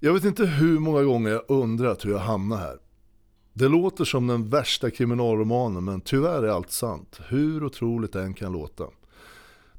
[0.00, 2.78] Jag vet inte hur många gånger jag undrat hur jag hamnade här.
[3.52, 8.34] Det låter som den värsta kriminalromanen men tyvärr är allt sant, hur otroligt det än
[8.34, 8.84] kan låta.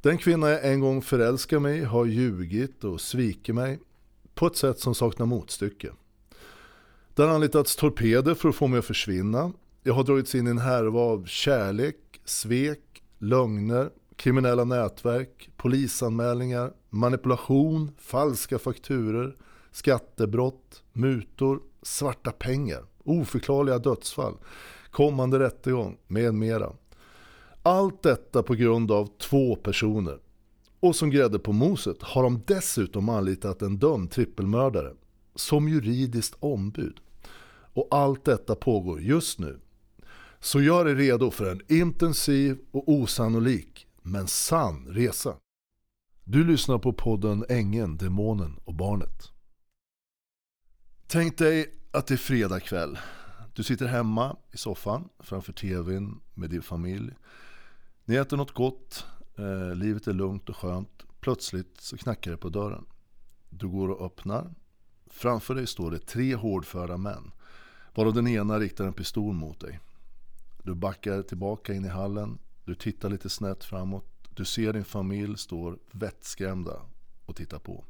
[0.01, 3.79] Den kvinna jag en gång förälskade mig har ljugit och svikit mig
[4.35, 5.89] på ett sätt som saknar motstycke.
[7.13, 9.53] Det har anlitats torpeder för att få mig att försvinna.
[9.83, 17.91] Jag har dragits in i en härva av kärlek, svek, lögner, kriminella nätverk, polisanmälningar, manipulation,
[17.97, 19.35] falska fakturer,
[19.77, 24.37] skattebrott, mutor, svarta pengar, oförklarliga dödsfall,
[24.91, 26.73] kommande rättegång med mera.
[27.63, 30.19] Allt detta på grund av två personer.
[30.79, 34.93] Och som grädde på moset har de dessutom anlitat en dömd trippelmördare
[35.35, 36.99] som juridiskt ombud.
[37.73, 39.59] Och allt detta pågår just nu.
[40.39, 45.35] Så gör er redo för en intensiv och osannolik, men sann resa.
[46.23, 49.36] Du lyssnar på podden Ängen, Demonen och Barnet.
[51.09, 52.99] Tänk dig att det är fredag kväll.
[53.53, 57.13] Du sitter hemma i soffan framför tvn med din familj.
[58.05, 59.05] Ni äter något gott,
[59.37, 61.03] eh, livet är lugnt och skönt.
[61.19, 62.85] Plötsligt så knackar det på dörren.
[63.49, 64.53] Du går och öppnar.
[65.05, 67.31] Framför dig står det tre hårdföra män.
[67.95, 69.79] Varav den ena riktar en pistol mot dig.
[70.63, 72.39] Du backar tillbaka in i hallen.
[72.65, 74.05] Du tittar lite snett framåt.
[74.29, 76.81] Du ser din familj står vettskrämda
[77.25, 77.85] och tittar på.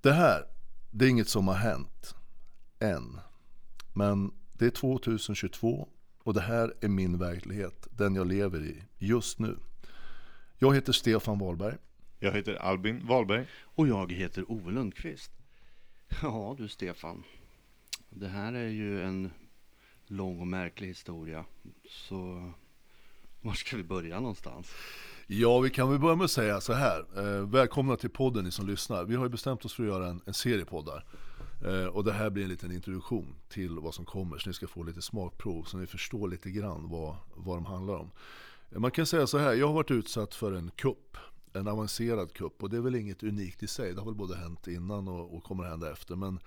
[0.00, 0.55] Det här,
[0.98, 2.14] det är inget som har hänt.
[2.78, 3.20] Än.
[3.94, 7.88] Men det är 2022 och det här är min verklighet.
[7.90, 9.58] Den jag lever i just nu.
[10.58, 11.76] Jag heter Stefan Wahlberg.
[12.18, 13.46] Jag heter Albin Wahlberg.
[13.62, 15.30] Och jag heter Ove Lundqvist.
[16.22, 17.22] Ja du Stefan.
[18.08, 19.30] Det här är ju en
[20.06, 21.44] lång och märklig historia.
[21.88, 22.52] Så
[23.40, 24.72] var ska vi börja någonstans?
[25.28, 27.04] Ja, vi kan väl börja med att säga så här.
[27.16, 29.04] Eh, välkomna till podden ni som lyssnar.
[29.04, 31.04] Vi har ju bestämt oss för att göra en, en serie poddar.
[31.64, 34.38] Eh, och det här blir en liten introduktion till vad som kommer.
[34.38, 37.94] Så ni ska få lite smakprov så ni förstår lite grann vad, vad de handlar
[37.94, 38.10] om.
[38.70, 41.16] Eh, man kan säga så här, jag har varit utsatt för en kupp.
[41.52, 43.94] En avancerad kupp och det är väl inget unikt i sig.
[43.94, 46.16] Det har väl både hänt innan och, och kommer att hända efter.
[46.16, 46.40] Men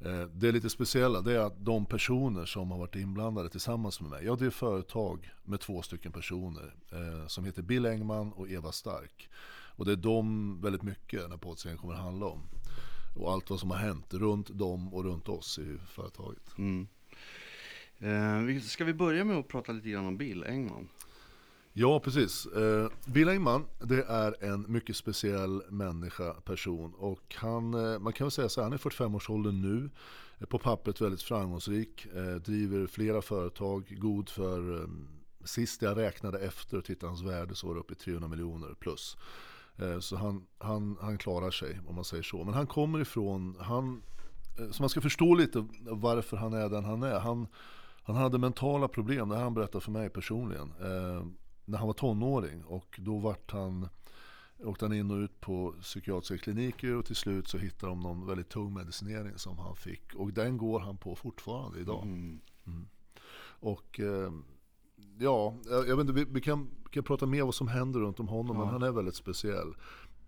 [0.00, 4.00] Eh, det är lite speciella det är att de personer som har varit inblandade tillsammans
[4.00, 4.24] med mig.
[4.24, 9.28] Jag är företag med två stycken personer eh, som heter Bill Engman och Eva Stark.
[9.78, 12.40] Och det är de väldigt mycket den här poddserien kommer att handla om.
[13.16, 16.58] Och allt vad som har hänt runt dem och runt oss i företaget.
[16.58, 16.88] Mm.
[17.98, 20.88] Eh, ska vi börja med att prata lite grann om Bill Engman?
[21.80, 22.46] Ja, precis.
[22.46, 26.94] Eh, Bill Engman, det är en mycket speciell människa, person.
[26.94, 29.90] Och han, eh, man kan väl säga så här, han är 45-årsåldern nu.
[30.38, 32.06] Eh, på pappret väldigt framgångsrik.
[32.06, 35.08] Eh, driver flera företag, god för ehm,
[35.44, 38.74] Sist jag räknade efter och tittade hans värde så var det uppe i 300 miljoner
[38.80, 39.16] plus.
[39.76, 42.44] Eh, så han, han, han klarar sig om man säger så.
[42.44, 44.02] Men han kommer ifrån, han,
[44.58, 47.18] eh, så man ska förstå lite varför han är den han är.
[47.18, 47.46] Han,
[48.02, 50.72] han hade mentala problem, det har han berättat för mig personligen
[51.68, 53.88] när han var tonåring och då vart han
[54.64, 58.26] åkte han in och ut på psykiatriska kliniker och till slut så hittade de någon
[58.26, 62.02] väldigt tung medicinering som han fick och den går han på fortfarande idag.
[62.02, 62.40] Mm.
[62.66, 62.88] Mm.
[63.60, 64.32] Och eh,
[65.18, 68.20] ja, jag, vet inte, vi, vi, kan, kan prata mer om vad som händer runt
[68.20, 68.64] om honom ja.
[68.64, 69.74] men han är väldigt speciell.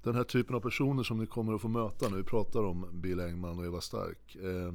[0.03, 2.87] Den här typen av personer som ni kommer att få möta när vi pratar om
[2.93, 4.73] Bill Engman och Eva Stark eh,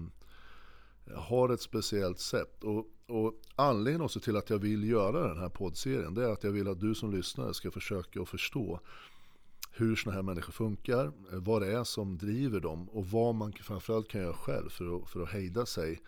[1.17, 2.63] har ett speciellt sätt.
[2.63, 6.43] Och, och anledningen också till att jag vill göra den här poddserien det är att
[6.43, 8.79] jag vill att du som lyssnare ska försöka att förstå
[9.71, 14.07] hur sådana här människor funkar, vad det är som driver dem och vad man framförallt
[14.07, 16.01] kan göra själv för att, för att hejda sig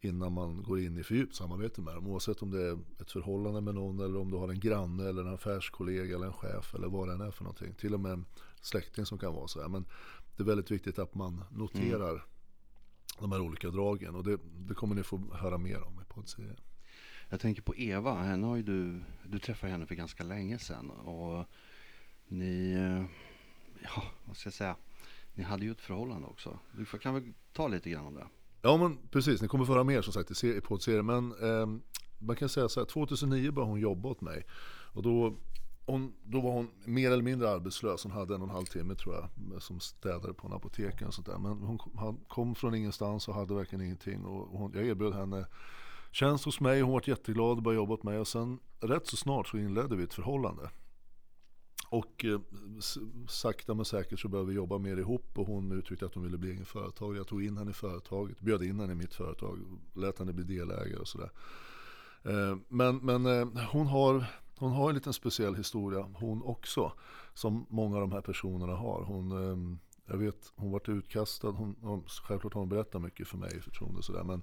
[0.00, 2.06] innan man går in i fördjupt samarbete med dem.
[2.06, 5.22] Oavsett om det är ett förhållande med någon eller om du har en granne eller
[5.22, 7.74] en affärskollega eller en chef eller vad det än är för någonting.
[7.74, 8.24] Till och med en
[8.60, 9.68] släkting som kan vara så här.
[9.68, 9.84] Men
[10.36, 12.20] det är väldigt viktigt att man noterar mm
[13.18, 14.14] de här olika dragen.
[14.14, 16.60] Och det, det kommer ni få höra mer om i poddserien.
[17.28, 20.90] Jag tänker på Eva, henne har du, du träffade henne för ganska länge sedan.
[20.90, 21.46] Och
[22.28, 22.72] ni,
[23.82, 24.76] ja vad ska jag säga,
[25.34, 26.58] ni hade ju ett förhållande också.
[26.72, 28.26] Du kan väl ta lite grann om det?
[28.62, 31.06] Ja men precis, ni kommer få höra mer som sagt i poddserien.
[31.06, 31.66] Men eh,
[32.18, 34.46] man kan säga så här, 2009 började hon jobba åt mig.
[34.94, 35.36] Och då
[35.86, 38.02] hon, då var hon mer eller mindre arbetslös.
[38.02, 41.02] Hon hade en och en halv timme tror jag som städare på en apotek.
[41.02, 41.38] Och sånt där.
[41.38, 41.78] Men hon
[42.28, 44.24] kom från ingenstans och hade verkligen ingenting.
[44.24, 45.46] Och hon, jag erbjöd henne
[46.10, 46.80] tjänst hos mig.
[46.80, 48.18] Hon var jätteglad och började jobba åt mig.
[48.18, 50.70] Och sen rätt så snart så inledde vi ett förhållande.
[51.88, 52.40] Och eh,
[53.28, 56.38] sakta men säkert så började vi jobba mer ihop och hon uttryckte att hon ville
[56.38, 57.16] bli egen företagare.
[57.16, 59.58] Jag tog in henne i företaget, bjöd in henne i mitt företag,
[59.94, 61.30] lät henne bli delägare och sådär.
[62.22, 66.92] Eh, men, men eh, hon har hon har en liten speciell historia hon också.
[67.34, 69.02] Som många av de här personerna har.
[69.02, 71.50] Hon, ehm, jag vet, hon vart utkastad.
[71.50, 74.24] Hon, hon, självklart har hon berättat mycket för mig i förtroende och sådär.
[74.24, 74.42] Men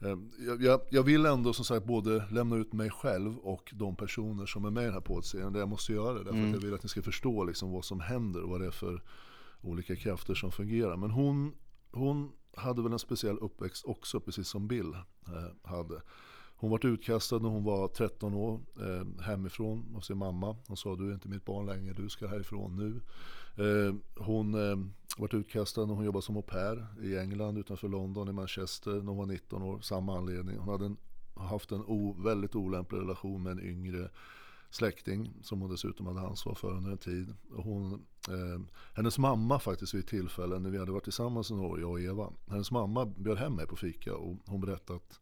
[0.00, 0.18] eh,
[0.60, 4.64] jag, jag, vill ändå som sagt både lämna ut mig själv och de personer som
[4.64, 5.54] är med i den här poddserien.
[5.54, 6.24] Jag måste göra det.
[6.24, 6.48] Därför mm.
[6.48, 8.70] att jag vill att ni ska förstå liksom vad som händer och vad det är
[8.70, 9.02] för
[9.60, 10.96] olika krafter som fungerar.
[10.96, 11.54] Men hon,
[11.92, 14.92] hon hade väl en speciell uppväxt också, precis som Bill
[15.26, 16.02] eh, hade.
[16.58, 20.56] Hon var utkastad när hon var 13 år eh, hemifrån av sin mamma.
[20.66, 23.00] Hon sa du är inte mitt barn längre, du ska härifrån nu.
[23.64, 24.76] Eh, hon eh,
[25.18, 29.06] var utkastad när hon jobbade som au pair i England utanför London i Manchester när
[29.06, 29.80] hon var 19 år.
[29.80, 30.58] Samma anledning.
[30.58, 30.96] Hon hade en,
[31.34, 34.10] haft en o, väldigt olämplig relation med en yngre
[34.70, 37.34] släkting som hon dessutom hade ansvar för under en tid.
[37.52, 37.92] Och hon,
[38.28, 38.60] eh,
[38.94, 42.00] hennes mamma faktiskt vid ett tillfälle när vi hade varit tillsammans några år, jag och
[42.00, 42.32] Eva.
[42.46, 45.20] Hennes mamma bjöd hem mig på fika och hon berättade att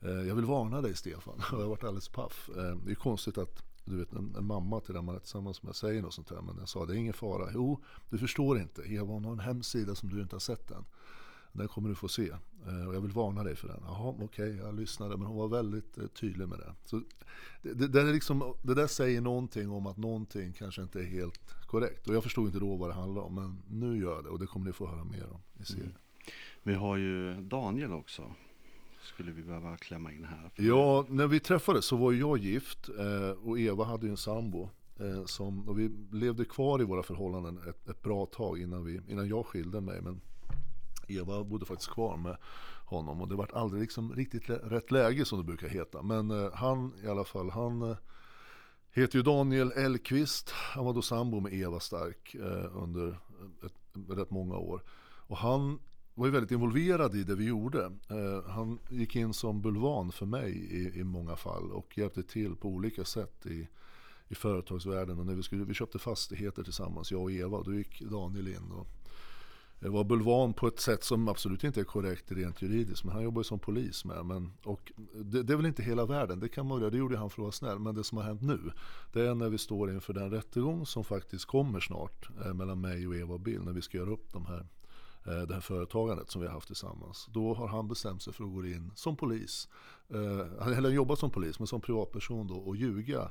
[0.00, 1.34] Eh, jag vill varna dig Stefan.
[1.50, 2.50] jag har varit alldeles paff.
[2.56, 5.62] Eh, det är konstigt att du vet, en, en mamma till den man är tillsammans
[5.62, 6.40] med säger något sånt här.
[6.40, 7.50] Men jag sa det är ingen fara.
[7.54, 8.82] Jo, du förstår inte.
[8.82, 10.84] Eva hon har en hemsida som du inte har sett än.
[11.52, 12.30] Den kommer du få se.
[12.66, 13.80] Eh, och jag vill varna dig för den.
[13.84, 15.16] Jaha, okej, okay, jag lyssnade.
[15.16, 16.74] Men hon var väldigt tydlig med det.
[16.84, 17.02] Så
[17.62, 21.04] det, det, det, är liksom, det där säger någonting om att någonting kanske inte är
[21.04, 22.08] helt korrekt.
[22.08, 23.34] Och jag förstod inte då vad det handlade om.
[23.34, 25.84] Men nu gör jag det och det kommer ni få höra mer om i serien.
[25.84, 25.96] Mm.
[26.62, 28.22] Vi har ju Daniel också.
[29.02, 30.50] Skulle vi behöva klämma in här?
[30.56, 34.70] Ja, när vi träffades så var jag gift eh, och Eva hade ju en sambo.
[35.00, 39.00] Eh, som, och vi levde kvar i våra förhållanden ett, ett bra tag innan, vi,
[39.08, 40.00] innan jag skilde mig.
[40.00, 40.20] Men
[41.08, 42.36] Eva bodde faktiskt kvar med
[42.84, 46.02] honom och det var aldrig liksom riktigt rätt läge som det brukar heta.
[46.02, 47.96] Men eh, han i alla fall, han
[48.92, 50.50] heter ju Daniel Elkvist.
[50.50, 52.36] Han var då sambo med Eva Stark
[52.72, 53.18] under
[53.64, 53.74] ett,
[54.08, 54.82] rätt många år.
[55.28, 55.78] Och han
[56.18, 57.84] var ju väldigt involverad i det vi gjorde.
[58.08, 62.56] Eh, han gick in som bulvan för mig i, i många fall och hjälpte till
[62.56, 63.68] på olika sätt i,
[64.28, 65.18] i företagsvärlden.
[65.18, 68.72] Och när vi, skulle, vi köpte fastigheter tillsammans, jag och Eva, då gick Daniel in
[68.72, 68.86] och
[69.80, 73.04] eh, var bulvan på ett sätt som absolut inte är korrekt rent juridiskt.
[73.04, 74.26] Men han jobbar ju som polis med.
[74.26, 77.18] Men, och det, det, är väl inte hela världen, det kan man göra, det gjorde
[77.18, 77.78] han för att vara snäll.
[77.78, 78.58] Men det som har hänt nu,
[79.12, 83.06] det är när vi står inför den rättegång som faktiskt kommer snart eh, mellan mig
[83.06, 84.66] och Eva och Bill när vi ska göra upp de här
[85.30, 87.28] det här företagandet som vi har haft tillsammans.
[87.32, 89.68] Då har han bestämt sig för att gå in som polis.
[90.08, 93.30] Eh, han har jobbat som polis men som privatperson då och ljuga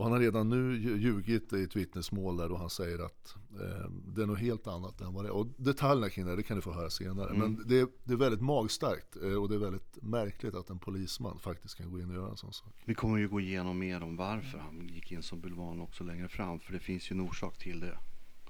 [0.00, 3.90] och han har redan nu ljugit i ett vittnesmål där och han säger att eh,
[3.90, 5.32] det är något helt annat än vad det är.
[5.32, 7.30] Och detaljerna kring det, det kan du få höra senare.
[7.30, 7.40] Mm.
[7.40, 10.78] Men det är, det är väldigt magstarkt eh, och det är väldigt märkligt att en
[10.78, 12.74] polisman faktiskt kan gå in och göra en sån sak.
[12.84, 16.28] Vi kommer ju gå igenom mer om varför han gick in som bulvan också längre
[16.28, 16.60] fram.
[16.60, 17.98] För det finns ju en orsak till det.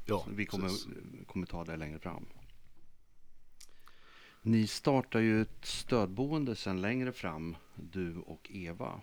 [0.05, 0.71] Ja, Så vi kommer,
[1.27, 2.27] kommer ta det längre fram.
[4.43, 9.01] Ni startar ju ett stödboende sen längre fram, du och Eva.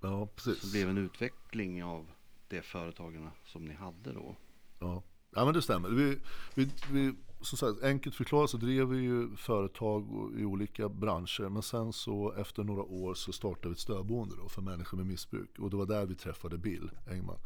[0.00, 0.60] Ja, precis.
[0.60, 2.10] Så det blev en utveckling av
[2.48, 4.36] de företagen som ni hade då.
[4.78, 5.02] Ja,
[5.34, 5.88] ja men det stämmer.
[5.88, 6.18] Vi,
[6.54, 11.48] vi, vi, som sagt, enkelt förklarat så drev vi ju företag i olika branscher.
[11.48, 15.06] Men sen så efter några år så startade vi ett stödboende då för människor med
[15.06, 15.58] missbruk.
[15.58, 17.38] Och det var där vi träffade Bill Engman.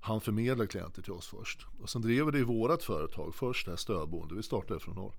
[0.00, 1.66] Han förmedlade klienter till oss först.
[1.80, 4.38] Och sen drev vi det i vårat företag först, det här stödboendet.
[4.38, 5.12] Vi startade från noll.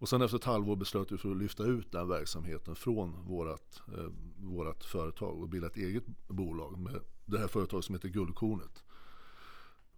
[0.00, 3.82] Och sen efter ett halvår beslöt vi för att lyfta ut den verksamheten från vårat,
[3.96, 8.82] eh, vårat företag och bilda ett eget bolag med det här företaget som heter Guldkornet.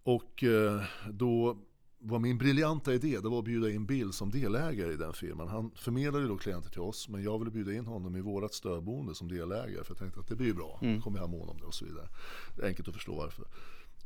[0.03, 1.57] Och eh, då
[1.99, 5.47] var min briljanta idé det var att bjuda in Bill som delägare i den firman.
[5.47, 9.15] Han förmedlade då klienter till oss men jag ville bjuda in honom i vårat stödboende
[9.15, 10.79] som delägare för jag tänkte att det blir bra.
[10.81, 11.01] Mm.
[11.01, 12.07] kommer jag ha mån om det och så vidare.
[12.55, 13.45] Det är enkelt att förstå varför.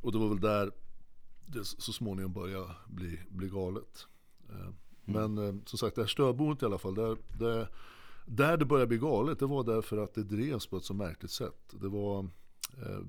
[0.02, 0.72] Och det var väl där
[1.46, 4.08] det så småningom började bli, bli galet.
[4.50, 4.70] Eh,
[5.08, 7.68] men eh, som sagt, det här stödboendet i alla fall, där, där,
[8.26, 11.32] där det började bli galet, det var därför att det drevs på ett så märkligt
[11.32, 11.74] sätt.
[11.82, 12.20] Det var
[12.78, 13.02] eh,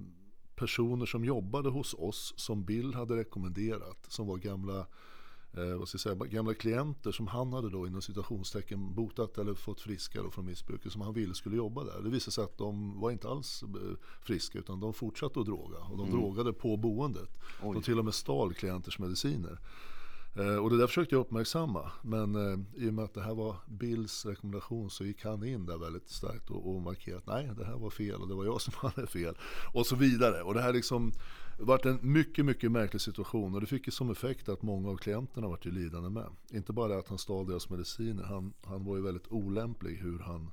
[0.54, 4.86] personer som jobbade hos oss som Bill hade rekommenderat, som var gamla
[5.52, 9.54] eh, vad ska jag säga, gamla klienter som han hade då inom citationstecken botat eller
[9.54, 12.02] fått friska då från missbruket som han ville skulle jobba där.
[12.02, 15.78] Det visade sig att de var inte alls eh, friska utan de fortsatte att droga
[15.78, 16.20] och de mm.
[16.20, 17.38] drogade på boendet.
[17.62, 17.74] Oj.
[17.74, 19.58] De till och med stal klienters mediciner.
[20.38, 21.90] Eh, och det där försökte jag uppmärksamma.
[22.02, 25.66] Men eh, i och med att det här var Bills rekommendation så gick han in
[25.66, 28.44] där väldigt starkt och, och markerade att nej, det här var fel och det var
[28.44, 29.34] jag som hade fel.
[29.74, 30.42] Och så vidare.
[30.42, 31.12] Och det här liksom
[31.58, 33.54] varit en mycket, mycket märklig situation.
[33.54, 36.26] Och det fick ju som effekt att många av klienterna vart ju lidande med.
[36.50, 38.22] Inte bara att han stal deras mediciner.
[38.22, 40.50] Han, han var ju väldigt olämplig hur han,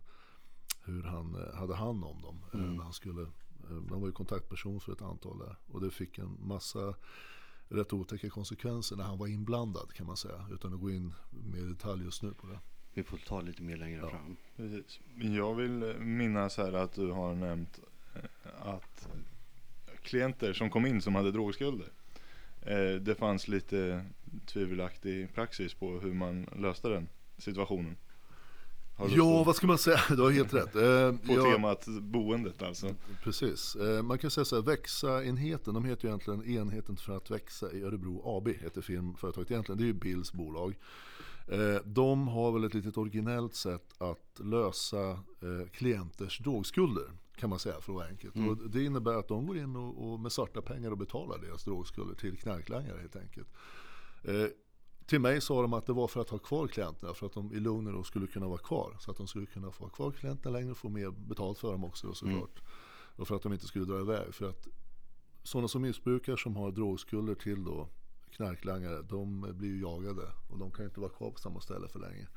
[0.84, 2.42] hur han eh, hade hand om dem.
[2.54, 2.76] Mm.
[2.76, 3.28] När han, skulle,
[3.68, 5.56] han var ju kontaktperson för ett antal där.
[5.68, 6.96] Och det fick en massa
[7.70, 10.46] rätt otäcka konsekvenser när han var inblandad kan man säga.
[10.52, 12.60] Utan att gå in mer i detalj just nu på det.
[12.94, 14.10] Vi får ta lite mer längre ja.
[14.10, 14.38] fram.
[14.56, 15.00] Precis.
[15.16, 17.80] Jag vill minnas här att du har nämnt
[18.16, 19.10] eh, att
[20.02, 21.88] klienter som kom in som hade drogskulder.
[22.62, 24.06] eh, det fanns lite
[24.46, 27.08] tvivelaktig praxis på hur man löste den
[27.38, 27.98] situationen.
[29.10, 30.00] Ja, vad ska man säga?
[30.10, 30.76] Du har helt rätt.
[30.76, 32.96] Eh, På ja, temat boendet alltså.
[33.24, 33.76] Precis.
[33.76, 37.72] Eh, Man kan säga så här, Växa-enheten, de heter ju egentligen Enheten för att växa
[37.72, 39.78] i Örebro AB, heter filmföretaget egentligen.
[39.78, 40.76] Det är ju Bills bolag.
[41.48, 47.60] Eh, De har väl ett litet originellt sätt att lösa eh, klienters drogskulder, kan man
[47.60, 48.36] säga för att vara enkelt.
[48.36, 51.64] Och det innebär att de går in och, och med svarta pengar och betalar deras
[51.64, 53.48] drogskulder till knarklangare helt enkelt.
[55.06, 57.34] Eh, till mig sa de att det var för att ha kvar klienterna, för att
[57.34, 58.98] de i lugn och ro skulle kunna vara kvar.
[59.00, 61.72] Så att de skulle kunna få ha kvar klienterna längre och få mer betalt för
[61.72, 62.62] dem också då, såklart.
[63.18, 64.34] Och för att de inte skulle dra iväg.
[64.34, 64.68] För att
[65.44, 67.90] sådana som missbrukar som har drogskulder till då
[68.32, 70.32] knarklangare, de blir ju jagade.
[70.50, 72.28] Och de kan inte vara kvar på samma ställe för länge.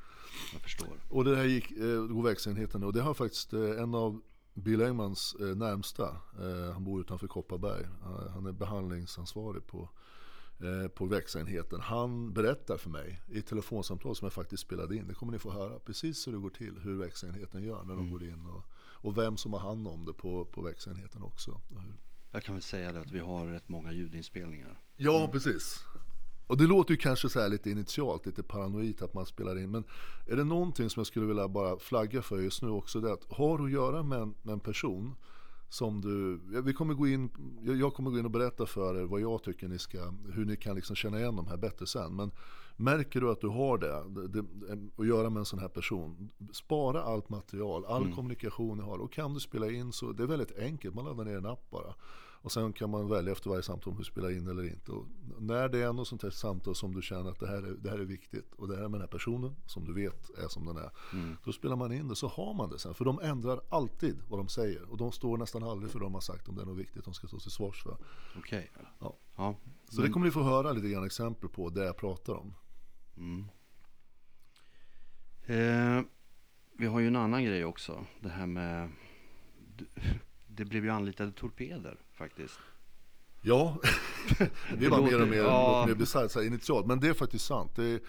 [0.53, 0.87] Jag förstår.
[1.09, 4.21] Och det här gick, eh, går växenheten och det har faktiskt eh, en av
[4.53, 6.07] Bill Engmans eh, närmsta,
[6.39, 9.89] eh, han bor utanför Kopparberg, han, han är behandlingsansvarig på, eh,
[10.95, 11.81] på växenheten.
[11.81, 15.39] Han berättar för mig i ett telefonsamtal som jag faktiskt spelade in, det kommer ni
[15.39, 18.63] få höra precis hur det går till, hur växenheten gör när de går in och,
[18.77, 21.61] och vem som har hand om det på, på växenheten också.
[22.31, 24.79] Jag kan väl säga det att vi har rätt många ljudinspelningar.
[24.95, 25.85] Ja, precis.
[26.47, 29.71] Och det låter ju kanske så här lite initialt, lite paranoid att man spelar in.
[29.71, 29.83] Men
[30.27, 33.13] är det någonting som jag skulle vilja bara flagga för just nu också, det är
[33.13, 35.15] att har du att göra med en, med en person
[35.69, 37.29] som du, vi kommer gå in,
[37.61, 40.55] jag kommer gå in och berätta för er vad jag tycker ni ska, hur ni
[40.55, 42.15] kan liksom känna igen de här bättre sen.
[42.15, 42.31] Men
[42.75, 44.45] märker du att du har det, det,
[44.97, 48.97] att göra med en sån här person, spara allt material, all kommunikation ni har.
[48.97, 51.69] Och kan du spela in så, det är väldigt enkelt, man laddar ner en app
[51.69, 51.93] bara.
[52.41, 54.91] Och sen kan man välja efter varje samtal om du spelar in eller inte.
[54.91, 55.05] Och
[55.39, 57.89] när det är något sånt här samtal som du känner att det här, är, det
[57.89, 60.65] här är viktigt och det här med den här personen som du vet är som
[60.65, 60.89] den är.
[61.45, 62.93] Då spelar man in det så har man det sen.
[62.93, 64.91] För de ändrar alltid vad de säger.
[64.91, 67.05] Och de står nästan aldrig för vad de har sagt om det är något viktigt
[67.05, 67.97] de ska stå till svars för.
[68.37, 68.71] Okej.
[68.99, 69.17] Ja.
[69.35, 69.55] Ja.
[69.89, 72.53] Så det kommer ni få höra lite grann exempel på det jag pratar om.
[75.45, 76.01] Eh,
[76.77, 78.05] vi har ju en annan grej också.
[78.19, 78.91] Det här med...
[80.59, 82.59] Det blev ju anlitade torpeder faktiskt.
[83.41, 83.77] Ja,
[84.79, 85.83] det är bara låter- mer och mer, ja.
[85.87, 86.85] mer bisarrt initialt.
[86.87, 87.75] Men det är faktiskt sant.
[87.75, 88.03] Det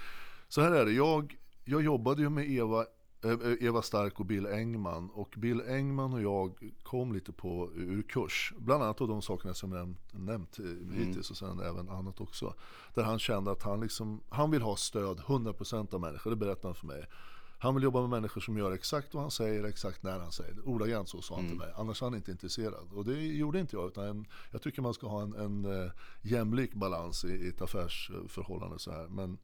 [0.48, 2.86] så här är det, jag, jag jobbade ju med Eva,
[3.24, 5.10] eh, Eva Stark och Bill Engman.
[5.10, 8.52] Och Bill Engman och jag kom lite på ur kurs.
[8.58, 12.20] Bland annat av de sakerna som jag nämnt, nämnt eh, hittills och sen även annat
[12.20, 12.54] också.
[12.94, 16.68] Där han kände att han, liksom, han vill ha stöd 100% av människor, det berättade
[16.68, 17.06] han för mig.
[17.62, 20.54] Han vill jobba med människor som gör exakt vad han säger, exakt när han säger
[20.54, 20.60] det.
[20.60, 21.72] Ordagrant så sa han till mig.
[21.76, 22.92] Annars är han inte intresserad.
[22.92, 23.88] Och det gjorde inte jag.
[23.88, 25.90] Utan jag tycker man ska ha en, en eh,
[26.22, 28.78] jämlik balans i, i ett affärsförhållande.
[28.78, 29.08] Så här.
[29.08, 29.38] Men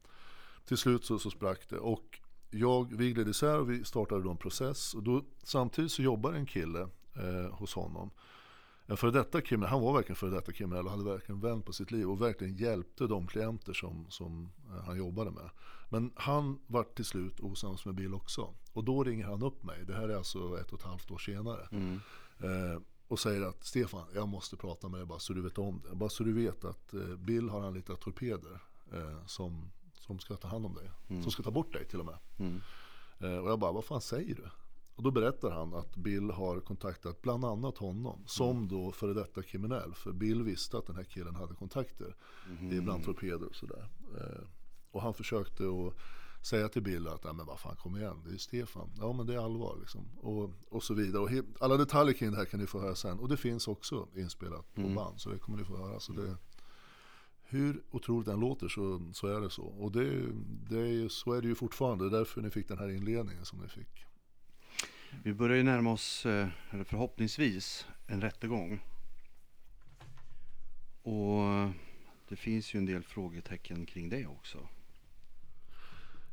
[0.65, 1.77] till slut så, så sprack det.
[1.77, 2.19] Och
[2.49, 4.93] jag, vi gled isär och vi startade då en process.
[4.93, 6.81] Och då, samtidigt så jobbar en kille
[7.15, 8.11] eh, hos honom.
[8.89, 11.73] En före detta kriminell, han var verkligen före detta kriminell och hade verkligen vänt på
[11.73, 15.49] sitt liv och verkligen hjälpte de klienter som, som eh, han jobbade med.
[15.89, 18.53] Men han var till slut osams med Bill också.
[18.73, 21.17] Och då ringer han upp mig, det här är alltså ett och ett halvt år
[21.17, 21.67] senare.
[22.39, 25.81] Eh, och säger att Stefan, jag måste prata med dig bara så du vet om
[25.89, 25.95] det.
[25.95, 28.59] Bara så du vet att eh, Bill har anlitat torpeder
[28.93, 30.91] eh, som, som ska ta hand om dig.
[31.23, 32.17] Som ska ta bort dig till och med.
[33.19, 34.49] Eh, och jag bara, vad fan säger du?
[34.97, 39.43] Och då berättar han att Bill har kontaktat bland annat honom som då före detta
[39.43, 39.93] kriminell.
[39.93, 42.15] För Bill visste att den här killen hade kontakter
[42.71, 43.89] ibland torpeder och sådär.
[44.17, 44.43] Eh,
[44.91, 45.93] och han försökte att
[46.45, 48.91] säga till Bill att, "Nej, men vad fan kom igen, det är Stefan.
[48.97, 50.07] Ja men det är allvar liksom.
[50.21, 51.23] Och, och så vidare.
[51.23, 53.19] Och alla detaljer kring det här kan ni få höra sen.
[53.19, 55.21] Och det finns också inspelat på band.
[55.21, 55.99] Så det kommer ni få höra.
[55.99, 56.37] Så det,
[57.43, 59.63] hur otroligt den låter så, så är det så.
[59.65, 60.25] Och det,
[60.69, 62.03] det så är det ju fortfarande.
[62.09, 64.05] Det är därför ni fick den här inledningen som ni fick.
[65.23, 68.79] Vi börjar ju närma oss, eh, eller förhoppningsvis, en rättegång.
[71.01, 71.69] Och
[72.29, 74.67] det finns ju en del frågetecken kring det också.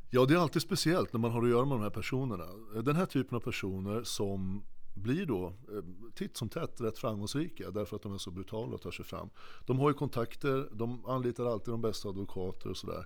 [0.09, 2.45] Ja, det är alltid speciellt när man har att göra med de här personerna.
[2.81, 4.63] Den här typen av personer som
[4.93, 8.81] blir då eh, titt som tätt rätt framgångsrika därför att de är så brutala och
[8.81, 9.29] tar sig fram.
[9.65, 13.05] De har ju kontakter, de anlitar alltid de bästa advokater och sådär.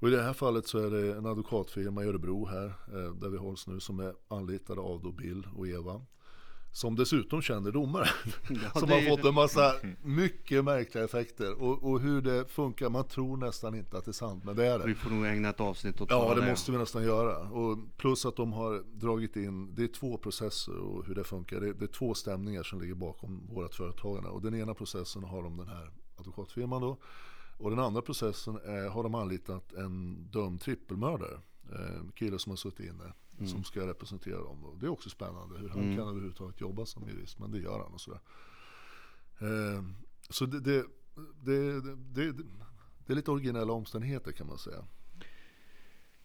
[0.00, 3.28] Och i det här fallet så är det en advokatfirma i Örebro här, eh, där
[3.28, 6.00] vi hålls nu, som är anlitade av då Bill och Eva.
[6.72, 8.08] Som dessutom känner domare.
[8.48, 11.62] Ja, som det har fått en massa mycket märkliga effekter.
[11.62, 14.66] Och, och hur det funkar, man tror nästan inte att det är sant, men det
[14.66, 14.86] är det.
[14.86, 17.38] Vi får nog ägna ett avsnitt åt Ja, bara det måste vi nästan göra.
[17.38, 21.60] Och plus att de har dragit in, det är två processer och hur det funkar.
[21.60, 24.28] Det är, det är två stämningar som ligger bakom vårt företagande.
[24.28, 26.98] Och den ena processen har de den här advokatfirman då.
[27.60, 31.40] Och den andra processen är, har de anlitat en dömd trippelmördare.
[31.72, 33.12] Eh, En kille som har suttit inne.
[33.48, 34.64] Som ska representera dem.
[34.64, 37.38] Och det är också spännande hur han kan överhuvudtaget jobba som jurist.
[37.38, 38.20] Men det gör han och sådär.
[39.40, 39.84] Eh,
[40.28, 40.84] Så det, det,
[41.44, 42.32] det, det, det,
[43.06, 44.84] det är lite originella omständigheter kan man säga.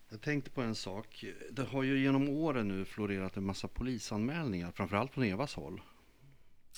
[0.10, 1.26] Jag tänkte på en sak.
[1.52, 5.82] Det har ju genom åren nu florerat en massa polisanmälningar, framförallt från Evas håll.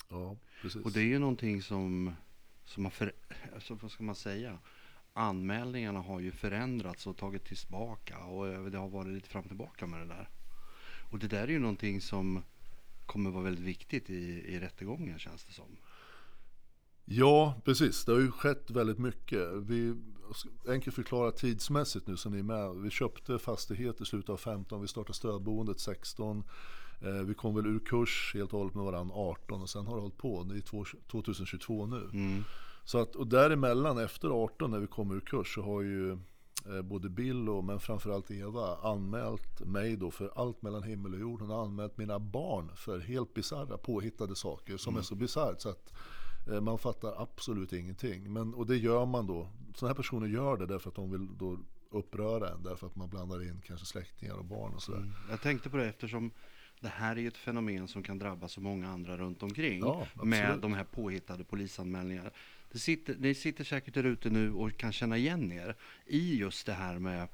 [0.10, 0.86] Ja, precis.
[0.86, 2.12] Och det är ju någonting som,
[2.68, 3.14] som har för,
[3.56, 4.60] alltså, vad ska man säga?
[5.14, 9.88] Anmälningarna har ju förändrats och tagit tillbaka och det har varit lite fram och tillbaka
[9.88, 10.30] med det där.
[11.12, 12.44] Och det där är ju någonting som
[13.06, 15.78] kommer vara väldigt viktigt i, i rättegången känns det som.
[17.06, 18.06] Ja, precis.
[18.06, 19.54] Det har ju skett väldigt mycket.
[19.54, 19.96] Vi,
[20.68, 22.76] enkelt förklara tidsmässigt nu så ni är med.
[22.76, 26.44] Vi köpte fastighet i slutet av 15, vi startade stödboendet 16.
[27.02, 29.96] Eh, vi kom väl ur kurs helt och hållet med varandra 18 och sen har
[29.96, 30.44] det hållit på.
[30.44, 30.62] Det är
[31.12, 32.10] 2022 nu.
[32.14, 32.44] Mm.
[32.84, 36.82] Så att, och däremellan efter 18 när vi kom ur kurs så har ju eh,
[36.84, 41.40] både Bill och men framförallt Eva anmält mig då för allt mellan himmel och jord.
[41.42, 45.00] Hon har anmält mina barn för helt bisarra påhittade saker som Mm.
[45.00, 45.94] är så bisarrt så att
[46.52, 48.34] eh, man fattar absolut ingenting.
[48.34, 49.48] Men, och det gör man då.
[49.76, 51.60] Sådana här personer gör det därför att de vill då
[51.92, 52.64] uppröra en.
[52.64, 55.00] Därför att man blandar in kanske släktingar och barn och sådär.
[55.00, 55.14] Mm.
[55.30, 56.32] Jag tänkte på det eftersom
[56.80, 59.80] det här är ju ett fenomen som kan drabba så många andra runt omkring.
[59.80, 62.30] Ja, med de här påhittade polisanmälningarna.
[62.72, 66.66] Det sitter, ni sitter säkert där ute nu och kan känna igen er i just
[66.66, 67.28] det här med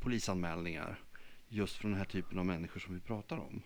[0.00, 0.98] polisanmälningar.
[1.48, 3.62] Just från den här typen av människor som vi pratar om.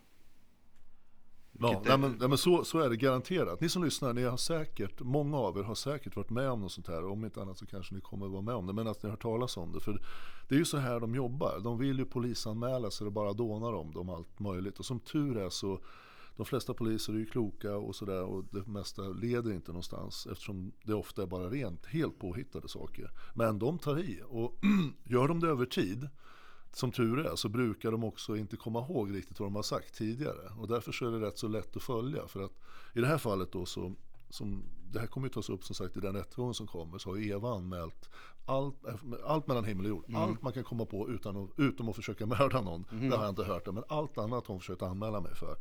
[1.71, 3.61] Ja, nej, men, nej, men så, så är det garanterat.
[3.61, 6.73] Ni som lyssnar, ni har säkert, många av er har säkert varit med om något
[6.73, 7.05] sånt här.
[7.05, 8.73] Om inte annat så kanske ni kommer att vara med om det.
[8.73, 9.81] Men att ni har hört talas om det.
[9.81, 10.03] För
[10.49, 11.61] det är ju så här de jobbar.
[11.65, 14.79] De vill ju polisanmäla så det bara dånar om dem allt möjligt.
[14.79, 15.81] Och som tur är så
[16.37, 20.73] de flesta poliser är ju kloka och sådär och det mesta leder inte någonstans eftersom
[20.83, 23.11] det ofta är bara rent, helt påhittade saker.
[23.35, 24.59] Men de tar i och
[25.05, 26.09] gör de det över tid
[26.77, 29.95] som tur är så brukar de också inte komma ihåg riktigt vad de har sagt
[29.95, 30.53] tidigare.
[30.59, 32.27] Och därför så är det rätt så lätt att följa.
[32.29, 32.53] För att
[32.95, 33.93] i det här fallet då så,
[34.31, 34.63] som,
[34.93, 37.19] det här kommer ju tas upp som sagt i den rättegången som kommer, så har
[37.19, 38.11] Eva anmält
[38.47, 38.77] allt,
[39.25, 40.05] allt mellan himmel och jord.
[40.17, 42.85] Allt man kan komma på utan att, utom att försöka mörda någon.
[43.11, 45.57] Det har jag inte hört det, men allt annat har hon försökt anmäla mig för.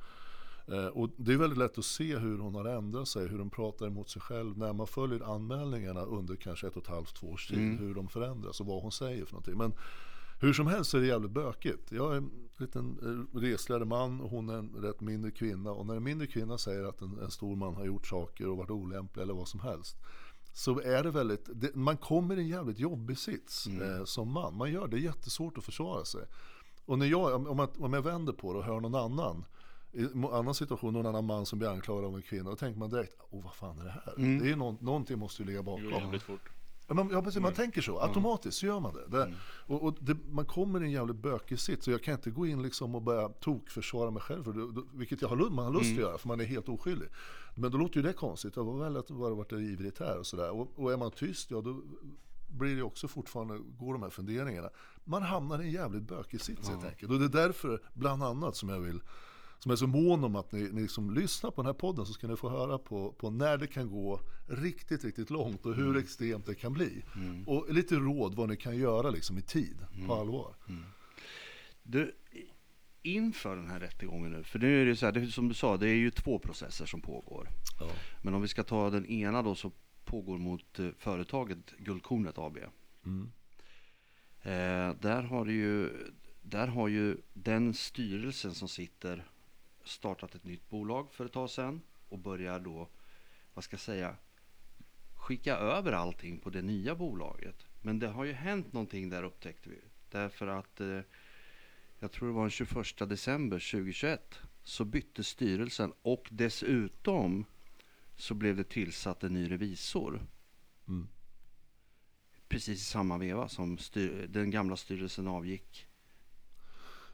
[0.68, 3.50] Eh, Och det är väldigt lätt att se hur hon har ändrat sig, hur hon
[3.50, 7.28] pratar emot sig själv när man följer anmälningarna under kanske ett och ett halvt, två
[7.28, 7.58] års tid.
[7.80, 9.58] Hur de förändras och vad hon säger för någonting.
[9.58, 9.74] Men
[10.42, 11.92] hur som helst så är det jävligt bökigt.
[11.92, 15.72] Jag är en liten eh, resligare man och hon är en rätt mindre kvinna.
[15.72, 18.58] Och när en mindre kvinna säger att en, en stor man har gjort saker och
[18.58, 19.98] varit olämplig eller vad som helst.
[20.54, 24.58] Så är det väldigt, det, man kommer i en jävligt jobbig sits eh, som man.
[24.58, 26.22] Man gör det, är jättesvårt att försvara sig.
[26.86, 29.46] Och när jag, om, jag, om jag vänder på det och hör någon annan
[29.94, 32.80] i en annan situation, någon annan man som blir anklagad av en kvinna, då tänker
[32.80, 34.14] man direkt, åh vad fan är det här?
[34.18, 35.90] Det är ju någon, någonting måste ju ligga bakom.
[35.90, 36.50] jävligt fort.
[36.92, 39.18] Ja, man, ja, precis, man tänker så, automatiskt så gör man det.
[39.18, 42.32] det och, och det, man kommer i en jävligt bökig sits, så jag kan inte
[42.32, 45.66] gå in liksom och börja tokförsvara mig själv, för det, det, vilket jag har, man
[45.66, 47.08] har lust att göra, för man är helt oskyldig.
[47.56, 50.26] Men då låter ju det konstigt, jag var väl att bara varit ivrigt här och
[50.26, 50.52] sådär.
[50.52, 51.82] Och, och är man tyst, ja då
[52.50, 54.70] blir det också fortfarande, går de här funderingarna.
[55.04, 57.12] Man hamnar i en jävligt bökig sits helt enkelt.
[57.12, 59.02] Och det är därför, bland annat, som jag vill
[59.63, 62.13] som är så mån om att ni, ni liksom lyssnar på den här podden så
[62.13, 65.97] ska ni få höra på, på när det kan gå riktigt, riktigt långt och hur
[65.97, 67.04] extremt det kan bli.
[67.45, 70.56] Och lite råd vad ni kan göra liksom i tid, på allvar.
[71.84, 72.15] Du,
[73.02, 75.78] inför den här rättegången nu, för nu är det så här, det, som du sa,
[75.78, 77.47] det är ju två processer som pågår.
[77.80, 77.89] Ja.
[78.21, 79.71] Men om vi ska ta den ena då så
[80.06, 82.58] pågår mot eh, företaget Guldkornet AB.
[83.06, 83.32] Mm.
[84.41, 85.89] Eh, där, har ju,
[86.41, 89.26] där har ju den styrelsen som sitter
[89.84, 92.89] startat ett nytt bolag för ett tag sedan och börjar då,
[93.54, 94.15] vad ska jag säga,
[95.15, 97.65] skicka över allting på det nya bolaget.
[97.82, 99.80] Men det har ju hänt någonting där upptäckte vi.
[100.10, 101.00] Därför att eh,
[102.00, 107.46] jag tror det var den 21 december 2021 så bytte styrelsen och dessutom
[108.15, 110.26] så blev det tillsatt en ny revisor.
[110.88, 111.08] Mm.
[112.48, 113.78] Precis i samma veva som
[114.28, 115.88] den gamla styrelsen avgick.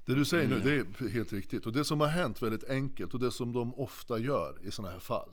[0.08, 0.72] Det du säger nu, det
[1.06, 1.66] är helt riktigt.
[1.66, 4.94] Och det som har hänt väldigt enkelt och det som de ofta gör i sådana
[4.94, 5.30] här fall.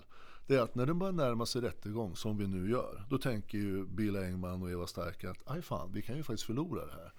[0.47, 3.59] Det är att när de börjar närma sig rättegång, som vi nu gör, då tänker
[3.59, 6.93] ju Bill Engman och Eva Stark att aj fan, vi kan ju faktiskt förlora det
[6.93, 7.13] här.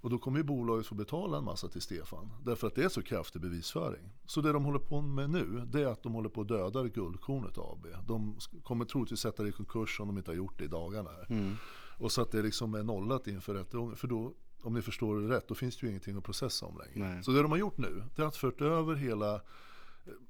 [0.00, 2.32] Och då kommer ju bolaget få betala en massa till Stefan.
[2.44, 4.12] Därför att det är så kraftig bevisföring.
[4.26, 6.88] Så det de håller på med nu, det är att de håller på att döda
[6.88, 7.86] Guldkornet AB.
[8.06, 11.10] De kommer troligtvis sätta det i konkurs om de inte har gjort det i dagarna
[11.10, 11.56] här.
[11.98, 13.96] Och så att det liksom är nollat inför rättegången.
[13.96, 16.78] För då, om ni förstår det rätt, då finns det ju ingenting att processa om
[16.78, 17.08] längre.
[17.08, 17.24] Nej.
[17.24, 19.40] Så det de har gjort nu, det är att fört över hela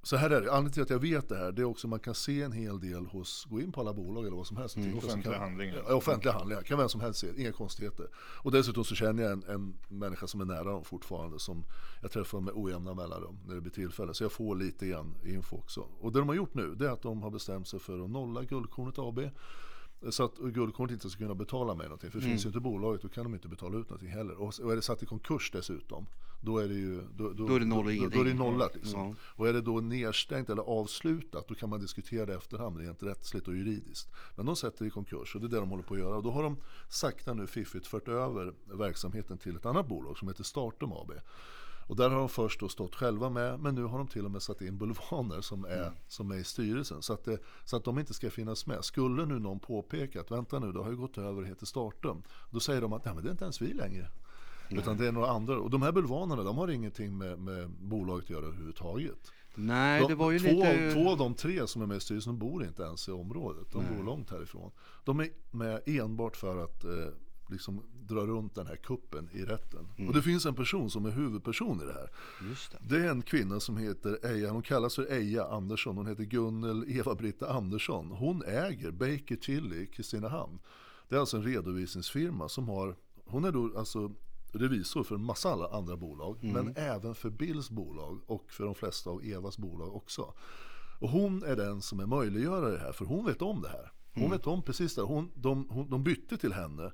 [0.03, 1.91] så här är det, anledningen till att jag vet det här, det är också att
[1.91, 4.57] man kan se en hel del hos, gå in på alla bolag eller vad som
[4.57, 4.77] helst.
[4.77, 5.83] Mm, offentliga handlingar.
[5.89, 8.07] Ja, offentliga handlingar, kan vem som helst se, inga konstigheter.
[8.17, 11.65] Och dessutom så känner jag en, en människa som är nära dem fortfarande, som
[12.03, 14.15] jag träffar med ojämna mellanrum när det blir tillfälle.
[14.15, 15.81] Så jag får lite grann info också.
[16.01, 18.11] Och det de har gjort nu, det är att de har bestämt sig för att
[18.11, 19.21] nolla Guldkornet AB.
[20.11, 22.11] Så att Guldkornet inte ska kunna betala mig någonting.
[22.11, 22.31] För Mm.
[22.31, 24.41] finns ju inte bolaget då kan de inte betala ut någonting heller.
[24.41, 26.07] Och, och är det satt i konkurs dessutom.
[26.41, 28.75] Då är det ju då, Då är det noll och då, då, är det nollat
[28.75, 29.01] liksom.
[29.01, 29.15] Ja.
[29.21, 33.03] Och är det då nedstängt eller avslutat då kan man diskutera det i efterhand rent
[33.03, 34.11] rättsligt och juridiskt.
[34.37, 36.17] Men de sätter det i konkurs och det är det de håller på att göra.
[36.17, 36.57] Och då har de
[36.89, 41.13] sakta nu fiffigt fört över verksamheten till ett annat bolag som heter Startum AB.
[41.87, 44.31] Och där har de först då stått själva med, men nu har de till och
[44.31, 47.03] med satt in bulvaner som är, som är i styrelsen.
[47.03, 48.85] Så att, det, så att de inte ska finnas med.
[48.85, 52.23] Skulle nu någon påpeka att vänta nu, det har ju gått över och heter Startum.
[52.51, 54.09] Då säger de att Nej, men det är inte ens vi längre.
[54.71, 55.59] Utan det är några andra.
[55.59, 59.33] Och de här bulvanerna, de har ingenting med, med bolaget att göra överhuvudtaget.
[59.55, 60.93] Nej, De, det var ju två, lite...
[60.93, 63.67] två av de tre som är med i styrelsen bor inte ens i området.
[63.73, 64.71] De bor långt härifrån.
[65.05, 66.91] De är med enbart för att eh,
[67.51, 69.89] liksom dra runt den här kuppen i rätten.
[69.97, 70.09] Mm.
[70.09, 72.11] Och det finns en person som är huvudperson i det här.
[72.71, 72.97] Det.
[72.97, 75.97] Det är en kvinna som heter Eja, hon kallas för Eja Andersson.
[75.97, 78.11] Hon heter Gunnel Eva-Britta Andersson.
[78.11, 80.59] Hon äger Baker Chili i Kristinehamn.
[81.09, 84.13] Det är alltså en redovisningsfirma som har, hon är då alltså
[84.53, 86.39] revisor för en massa alla andra bolag.
[86.43, 90.35] Men även för Bills bolag och för de flesta av Evas bolag också.
[91.01, 93.93] Och hon är den som är möjliggörare det här, för hon vet om det här.
[94.15, 95.03] Hon vet om precis det.
[95.03, 96.93] Hon, de, hon, de bytte till henne.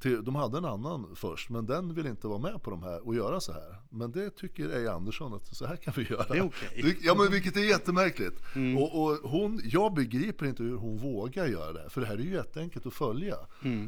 [0.00, 3.06] Till, de hade en annan först, men den vill inte vara med på de här
[3.06, 3.76] och göra så här.
[3.90, 6.24] Men det tycker Eja Andersson att så här kan vi göra.
[6.28, 6.82] Det är.
[6.82, 8.40] Det- Ja, men vilket är jättemärkligt.
[8.78, 12.14] Och, och hon, jag begriper inte hur hon vågar göra det här, för det här
[12.14, 13.36] är ju jätteenkelt att följa.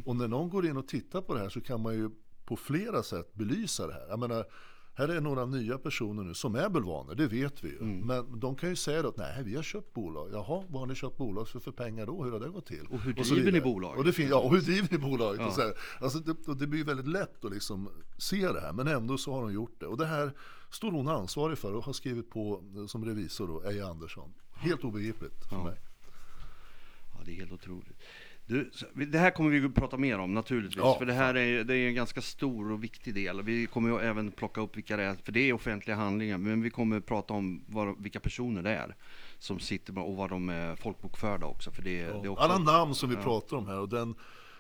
[0.05, 2.11] Och när någon går in och tittar på det här så kan man ju
[2.45, 4.07] på flera sätt belysa det här.
[4.09, 4.45] Jag menar,
[5.01, 7.81] här är några nya personer nu som är bulvaner, det vet vi ju.
[7.81, 10.31] Men de kan ju säga att nej, vi har köpt bolag.
[10.33, 12.25] Jaha, vad har ni köpt bolag för, för pengar då?
[12.25, 12.87] Hur har det gått till?
[12.91, 13.61] Och hur driver ni vidare.
[13.61, 13.99] bolaget?
[13.99, 15.47] Och det fin- ja, och hur driver ni bolaget?
[15.47, 15.73] Och så här.
[16.01, 19.33] Alltså det, och det blir väldigt lätt att liksom se det här, men ändå så
[19.33, 19.87] har hon gjort det.
[19.87, 20.33] Och det här
[20.71, 24.33] står hon ansvarig för och har skrivit på eh, som revisor då, Eja Andersson.
[24.53, 25.81] Helt obegripligt för mig.
[27.13, 27.97] Ja, det är helt otroligt.
[28.51, 28.71] Du,
[29.07, 30.77] det här kommer vi att prata mer om naturligtvis.
[30.77, 33.43] Ja, för det här är, det är en ganska stor och viktig del.
[33.43, 36.39] Vi kommer ju även plocka upp vilka det är, för det är offentliga handlingar.
[36.39, 38.97] Men vi kommer att prata om vad, vilka personer det är
[39.39, 41.71] som sitter och vad de är folkbokförda också.
[41.71, 44.15] För det, det är också, Alla namn som vi pratar om här och den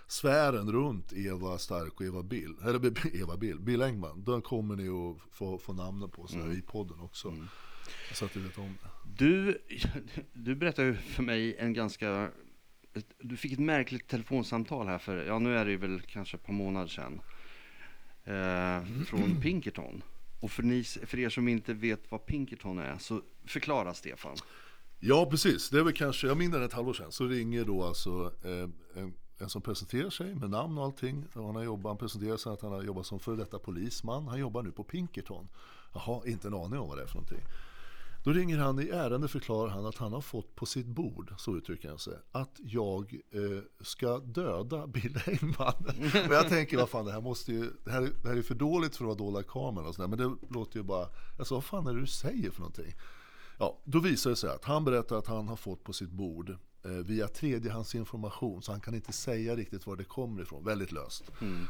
[0.06, 4.88] sfären runt Eva Stark och Eva Bill, eller Eva Bill, Bill Engman, den kommer ni
[4.88, 7.34] att få, få namnen på så här, i podden också.
[8.12, 9.24] Så att du vet om det.
[9.24, 9.58] Du,
[10.32, 12.30] du berättade för mig en ganska...
[12.94, 16.44] ett- Du fick ett märkligt telefonsamtal här för, ja nu är det väl kanske ett
[16.46, 17.20] par månader sedan.
[18.24, 20.02] Eh, från Pinkerton.
[20.40, 24.36] Och för, ni, för er som inte vet vad Pinkerton är, så förklara Stefan.
[25.00, 28.32] Ja precis, det är väl kanske, jag minns ett halvår sedan, så ringer då alltså
[28.44, 28.68] eh,
[29.02, 31.24] en, en som presenterar sig med namn och allting.
[31.32, 34.28] Och han, har jobbat, han presenterar sig att han har jobbat som före detta polisman.
[34.28, 35.48] Han jobbar nu på Pinkerton.
[35.94, 37.40] Jaha, inte en aning om vad det är för någonting.
[38.24, 41.56] Då ringer han i ärende förklarar han att han har fått på sitt bord, så
[41.56, 45.74] uttrycker han sig, att jag eh, ska döda Bill Engman.
[46.28, 48.54] och jag tänker, vad fan det här måste ju, det här, det här är för
[48.54, 50.08] dåligt för att vara dolda kameran och sådär.
[50.08, 51.06] Men det låter ju bara,
[51.38, 52.94] alltså vad fan är det du säger för någonting?
[53.58, 56.56] Ja, då visar det sig att han berättar att han har fått på sitt bord
[56.82, 61.24] via tredjehandsinformation så han kan inte säga riktigt var det kommer ifrån, väldigt löst.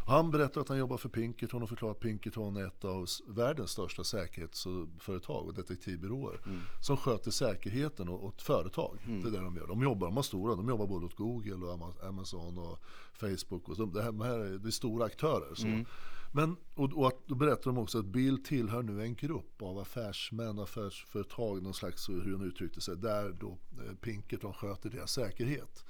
[0.07, 3.07] Och han berättar att han jobbar för Pinkerton och förklarar att Pinkerton är ett av
[3.29, 6.41] världens största säkerhetsföretag och detektivbyråer
[6.81, 8.99] som sköter säkerheten åt företag.
[9.23, 9.67] Det är det de gör.
[9.67, 12.79] De jobbar, de har stora, de jobbar både åt Google och Ama- Amazon och
[13.13, 13.85] Facebook och så.
[13.87, 15.55] Det här, de här är, det är stora aktörer.
[15.55, 15.67] Så.
[16.33, 19.79] Men, och, och att, då berättar de också att Bill tillhör nu en grupp av
[19.79, 25.85] affärsmän, affärsföretag, någon slags, hur han uttryckte sig, där då eh, Pinkerton sköter deras säkerhet.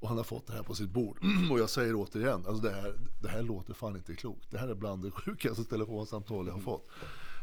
[0.00, 1.18] Och han har fått det här på sitt bord.
[1.50, 4.50] och jag säger återigen, alltså det, här, det här låter fan inte klokt.
[4.50, 6.88] Det här är bland det sjukaste telefonsamtal jag har fått.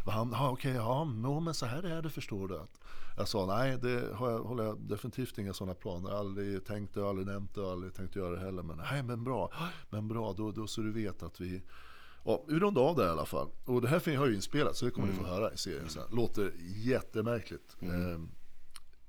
[0.05, 2.57] Och han, ah, okej, ja, no, men så här är det förstår du.
[2.57, 2.79] Att
[3.17, 6.11] jag sa nej, det har jag, håller jag definitivt inga sådana planer.
[6.11, 8.63] Aldrig tänkt det, aldrig nämnt det, aldrig tänkt göra det heller.
[8.63, 9.51] Men nej, men bra,
[9.89, 11.61] men bra, då, då så du vet att vi
[12.23, 13.49] Ja, vi rundar av det i alla fall.
[13.65, 16.03] Och det här har ju inspelats så det kommer ni få höra i serien sen.
[16.11, 17.75] Låter jättemärkligt.
[17.81, 18.19] Eh,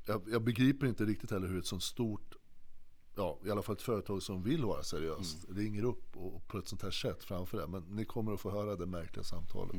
[0.07, 2.35] jag, jag begriper inte riktigt heller hur ett sånt stort,
[3.17, 6.69] ja i alla fall ett företag som vill vara seriöst, ringer upp och på ett
[6.69, 7.67] sånt här sätt framför det.
[7.67, 9.77] Men ni kommer att få höra det märkliga samtalet.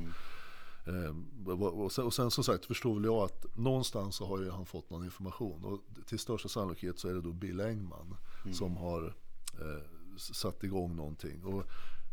[0.88, 1.16] Eh,
[1.62, 4.50] och- och sen, och sen som sagt förstår väl jag att någonstans så har ju
[4.50, 5.64] han fått någon information.
[5.66, 8.16] Och till största sannolikhet så är det då Bill Engman
[8.54, 9.16] som har
[9.54, 9.84] eh,
[10.18, 11.44] satt igång någonting.
[11.44, 11.64] Och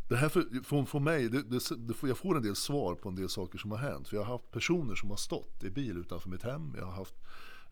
[0.08, 1.60] det här för, för, för mig, det, det,
[2.02, 4.08] jag får en del svar på en del saker som har hänt.
[4.08, 6.74] För jag har haft personer som har stått i bil utanför mitt hem.
[6.78, 7.14] Jag har haft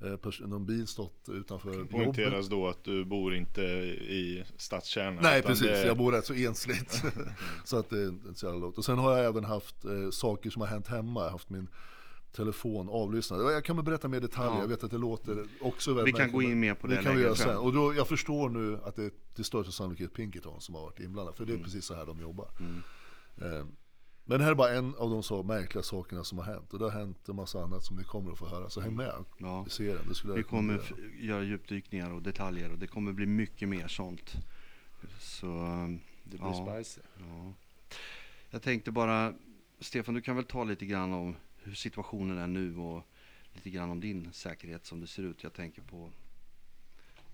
[0.01, 1.91] eh, någon bil stått utanför jobbet.
[1.91, 5.23] Poängteras då att du bor inte i stadskärnan.
[5.23, 7.03] Nej precis, det- jag bor rätt så ensligt.
[7.65, 8.79] så att det är inte så jävla lågt.
[8.79, 11.21] Och sen har jag även haft eh, saker som har hänt hemma.
[11.21, 11.69] Jag har haft min
[12.35, 13.41] telefon avlyssnad.
[13.41, 14.61] Jag kan väl berätta mer detaljer, Ja.
[14.61, 17.03] jag vet att det låter också väldigt Vi kan gå in mer på Det det
[17.03, 17.57] kan vi göra sen.
[17.57, 21.01] Och då, jag förstår nu att det är till största sannolikhet Pinkerton som har varit
[21.01, 21.65] inblandad, för det är Mm.
[21.65, 22.49] precis så här de jobbar.
[23.43, 23.67] Eh,
[24.27, 26.73] Men det här är bara en av de så märkliga sakerna som har hänt.
[26.73, 28.71] Och det har hänt en massa annat som ni kommer att få höra.
[28.71, 29.65] Så häng med Ja.
[29.67, 29.99] i serien.
[30.09, 30.81] Det skulle Vi kommer
[31.21, 34.33] göra djupdykningar och detaljer och det kommer bli mycket mer sånt.
[35.21, 36.67] Så um, Det blir Ja.
[36.83, 37.01] spicy.
[37.19, 37.53] ja.
[38.51, 39.35] Jag tänkte bara,
[39.81, 43.03] Stefan du kan väl ta lite grann om hur situationen är nu och
[43.53, 45.43] lite grann om din säkerhet som det ser ut.
[45.43, 46.11] Jag tänker på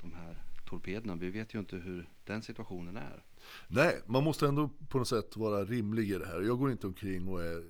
[0.01, 1.15] de här torpederna.
[1.15, 3.25] Vi vet ju inte hur den situationen är.
[3.69, 6.41] Nej, man måste ändå på något sätt vara rimlig i det här.
[6.41, 7.65] Jag går inte omkring och är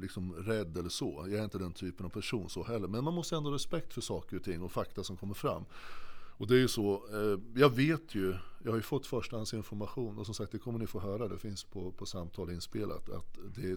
[0.00, 1.24] liksom rädd eller så.
[1.28, 2.88] Jag är inte den typen av person så heller.
[2.88, 5.64] Men man måste ändå ha respekt för saker och ting och fakta som kommer fram.
[6.38, 10.26] Och det är ju så, eh, jag vet ju, jag har ju fått förstahandsinformation och
[10.26, 13.70] som sagt det kommer ni få höra, det finns på, på samtal inspelat, att det
[13.70, 13.76] är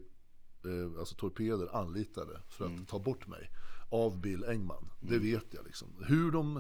[0.66, 3.50] eh, alltså torpeder anlitade för att ta bort mig
[3.90, 4.90] av Bill Engman.
[5.00, 5.88] Det vet jag liksom.
[6.08, 6.58] Hur de,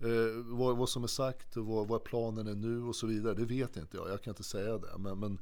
[0.00, 3.44] eh, vad, vad som är sagt, vad, vad planen är nu och så vidare, det
[3.44, 4.10] vet inte jag.
[4.10, 4.98] Jag kan inte säga det.
[4.98, 5.38] Men, men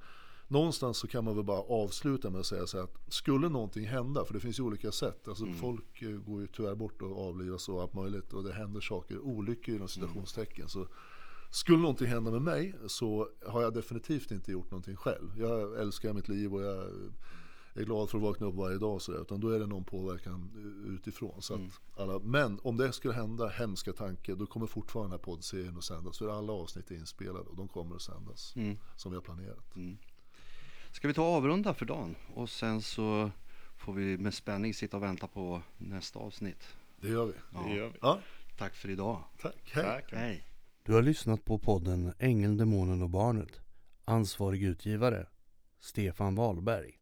[0.48, 3.86] någonstans så kan man väl bara avsluta med att säga så här att skulle någonting
[3.86, 5.28] hända, för det finns ju olika sätt.
[5.28, 8.80] Alltså folk eh, går ju tyvärr bort och avlivas och allt möjligt och det händer
[8.80, 10.68] saker, olyckor inom citationstecken.
[10.68, 10.86] Så
[11.50, 15.38] skulle någonting hända med mig så har jag definitivt inte gjort någonting själv.
[15.38, 16.84] Jag älskar mitt liv och jag
[17.74, 19.02] är glad för att vakna upp varje dag.
[19.02, 20.50] Så där, utan då är det någon påverkan
[20.88, 21.42] utifrån.
[21.42, 21.60] Så att
[21.96, 25.84] alla, men om det skulle hända, hemska tanke, då kommer fortfarande den här poddserien att
[25.84, 26.18] sändas.
[26.18, 28.54] För alla avsnitt är inspelade och de kommer att sändas
[28.96, 29.74] som vi har planerat.
[30.92, 32.14] Ska vi ta och avrunda för dagen?
[32.34, 33.30] Och sen så
[33.76, 36.64] får vi med spänning sitta och vänta på nästa avsnitt.
[37.00, 37.32] Det gör vi.
[37.52, 37.62] Ja.
[37.68, 37.98] Det gör vi.
[38.02, 38.20] Ja,
[38.58, 39.24] Tack för idag.
[39.40, 39.70] tack.
[39.72, 39.84] Hej.
[39.84, 40.12] Tack.
[40.12, 40.44] Hej.
[40.82, 43.60] Du har lyssnat på podden Ängeln, Demonen och Barnet.
[44.04, 45.26] Ansvarig utgivare
[45.80, 46.99] Stefan Wahlberg.